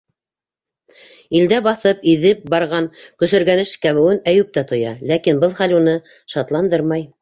[1.39, 7.11] Илдә баҫып, иҙеп барған көсөргәнеш кәмеүен Әйүп тә тоя, ләкин был хәл уны шатландырмай.